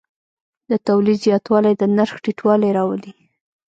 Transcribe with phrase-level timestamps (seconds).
[0.69, 3.11] د تولید زیاتوالی د نرخ ټیټوالی راولي.